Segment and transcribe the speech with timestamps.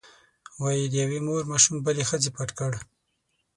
[0.61, 2.73] وایي د یوې مور ماشوم بلې ښځې پټ کړ.